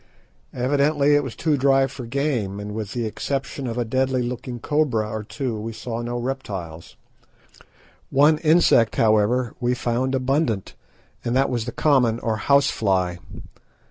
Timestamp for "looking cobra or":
4.23-5.21